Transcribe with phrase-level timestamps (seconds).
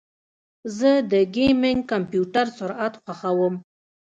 [0.77, 3.55] زه د ګیمنګ کمپیوټر سرعت خوښوم.